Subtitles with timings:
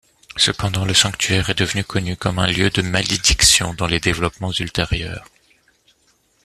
[0.35, 5.25] Cependant, le sanctuaire est devenu connu comme lieu de malédiction dans les développements ultérieurs.